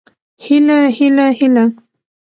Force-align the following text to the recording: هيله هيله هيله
هيله 0.45 0.79
هيله 0.97 1.27
هيله 1.39 1.63